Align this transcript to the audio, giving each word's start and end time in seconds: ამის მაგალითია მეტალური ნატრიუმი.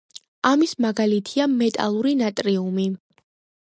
ამის 0.51 0.73
მაგალითია 0.85 1.49
მეტალური 1.59 2.17
ნატრიუმი. 2.25 2.93